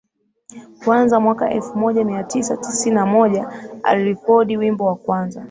kwanza 0.83 1.19
mwaka 1.19 1.49
elfu 1.51 1.77
moja 1.79 2.03
mia 2.05 2.23
tisa 2.23 2.57
tisini 2.57 2.95
na 2.95 3.05
moja 3.05 3.49
alirekodi 3.83 4.57
wimbo 4.57 4.85
wa 4.85 4.95
kwanza 4.95 5.39